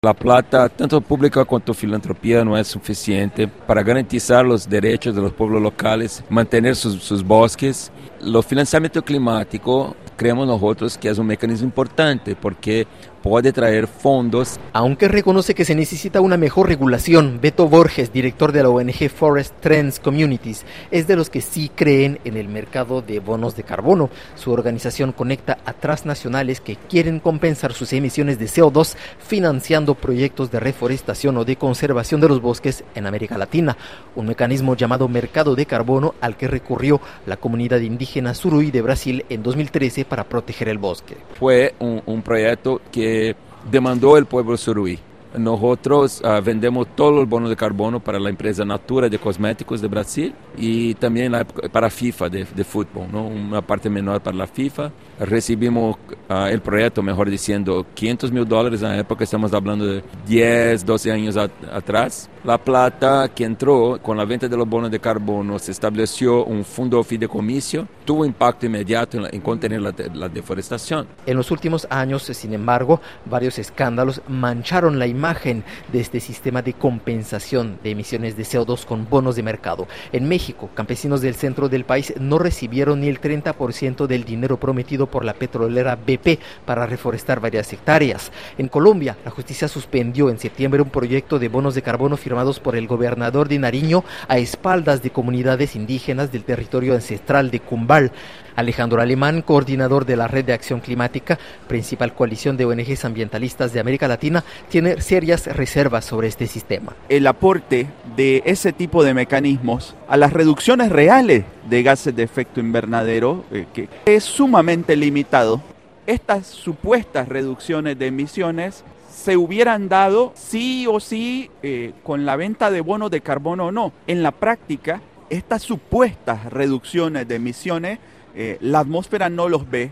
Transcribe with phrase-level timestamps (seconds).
[0.00, 5.32] La plata, tanto pública como filantropía, no es suficiente para garantizar los derechos de los
[5.32, 7.90] pueblos locales, mantener sus, sus bosques.
[8.20, 12.86] Lo financiamiento climático creemos nosotros que es un mecanismo importante porque
[13.22, 14.58] puede traer fondos.
[14.72, 19.54] Aunque reconoce que se necesita una mejor regulación, Beto Borges, director de la ONG Forest
[19.60, 24.10] Trends Communities, es de los que sí creen en el mercado de bonos de carbono.
[24.34, 30.60] Su organización conecta a transnacionales que quieren compensar sus emisiones de CO2 financiando proyectos de
[30.60, 33.76] reforestación o de conservación de los bosques en América Latina,
[34.14, 39.24] un mecanismo llamado mercado de carbono al que recurrió la comunidad indígena Suruí de Brasil
[39.28, 41.16] en 2013 para proteger el bosque.
[41.38, 43.36] Fue un, un proyecto que
[43.70, 44.98] demandó el pueblo suruí.
[45.36, 49.88] Nosotros uh, vendemos todos los bonos de carbono para la empresa Natura de Cosméticos de
[49.88, 53.26] Brasil y también la, para FIFA de, de fútbol, ¿no?
[53.26, 54.90] una parte menor para la FIFA.
[55.18, 55.96] Recibimos
[56.28, 60.86] uh, el proyecto, mejor diciendo, 500 mil dólares en la época, estamos hablando de 10,
[60.86, 62.30] 12 años atrás.
[62.44, 66.64] La plata que entró con la venta de los bonos de carbono se estableció un
[66.64, 71.08] fondo fideicomiso, tuvo impacto inmediato en, la, en contener la, la deforestación.
[71.26, 76.74] En los últimos años, sin embargo, varios escándalos mancharon la imagen de este sistema de
[76.74, 79.88] compensación de emisiones de CO2 con bonos de mercado.
[80.12, 85.07] En México, campesinos del centro del país no recibieron ni el 30% del dinero prometido
[85.08, 88.30] por la petrolera BP para reforestar varias hectáreas.
[88.56, 92.76] En Colombia, la justicia suspendió en septiembre un proyecto de bonos de carbono firmados por
[92.76, 98.12] el gobernador de Nariño a espaldas de comunidades indígenas del territorio ancestral de Cumbal.
[98.58, 103.78] Alejandro Alemán, coordinador de la Red de Acción Climática, principal coalición de ONGs ambientalistas de
[103.78, 106.96] América Latina, tiene serias reservas sobre este sistema.
[107.08, 107.86] El aporte
[108.16, 113.66] de ese tipo de mecanismos a las reducciones reales de gases de efecto invernadero, eh,
[114.06, 115.62] es sumamente limitado,
[116.06, 122.70] estas supuestas reducciones de emisiones se hubieran dado sí o sí eh, con la venta
[122.70, 123.92] de bonos de carbono o no.
[124.06, 127.98] En la práctica, estas supuestas reducciones de emisiones
[128.34, 129.90] eh, la atmósfera no los ve.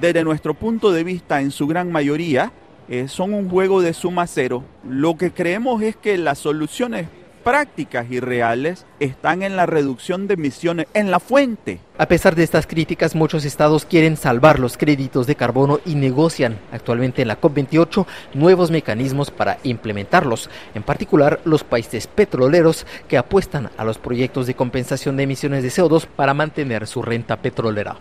[0.00, 2.52] Desde nuestro punto de vista, en su gran mayoría,
[2.88, 4.62] eh, son un juego de suma cero.
[4.86, 7.06] Lo que creemos es que las soluciones
[7.46, 11.78] prácticas y reales están en la reducción de emisiones, en la fuente.
[11.96, 16.58] A pesar de estas críticas, muchos estados quieren salvar los créditos de carbono y negocian
[16.72, 18.04] actualmente en la COP28
[18.34, 24.54] nuevos mecanismos para implementarlos, en particular los países petroleros que apuestan a los proyectos de
[24.54, 27.96] compensación de emisiones de CO2 para mantener su renta petrolera.